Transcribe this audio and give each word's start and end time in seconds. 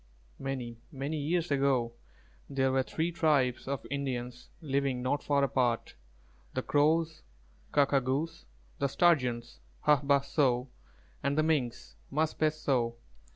Many, 0.39 0.79
many 0.91 1.17
years 1.17 1.51
ago 1.51 1.93
there 2.49 2.71
were 2.71 2.81
three 2.81 3.11
tribes 3.11 3.67
of 3.67 3.85
Indians 3.91 4.49
living 4.59 5.03
not 5.03 5.21
far 5.21 5.43
apart: 5.43 5.93
the 6.55 6.63
Crows, 6.63 7.21
Kā 7.71 7.85
kā 7.87 8.01
gūs, 8.03 8.45
the 8.79 8.87
Sturgeons 8.89 9.59
"Hā 9.85 10.03
bāh 10.03 10.25
so," 10.25 10.69
and 11.21 11.37
the 11.37 11.43
Minks, 11.43 11.97
"Mūs 12.11 12.35
bes 12.35 12.59
so." 12.59 12.95